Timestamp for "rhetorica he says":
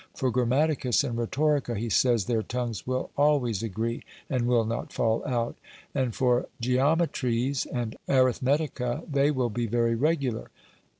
1.15-2.25